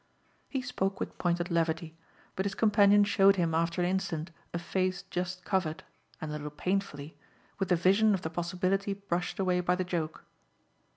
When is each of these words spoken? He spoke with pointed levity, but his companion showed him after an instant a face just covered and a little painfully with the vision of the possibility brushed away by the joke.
He 0.49 0.63
spoke 0.63 0.99
with 0.99 1.15
pointed 1.19 1.51
levity, 1.51 1.95
but 2.35 2.45
his 2.47 2.55
companion 2.55 3.03
showed 3.03 3.35
him 3.35 3.53
after 3.53 3.83
an 3.83 3.87
instant 3.87 4.31
a 4.51 4.57
face 4.57 5.03
just 5.11 5.45
covered 5.45 5.83
and 6.19 6.31
a 6.31 6.33
little 6.33 6.49
painfully 6.49 7.15
with 7.59 7.69
the 7.69 7.75
vision 7.75 8.15
of 8.15 8.23
the 8.23 8.31
possibility 8.31 8.95
brushed 8.95 9.37
away 9.37 9.59
by 9.59 9.75
the 9.75 9.83
joke. 9.83 10.25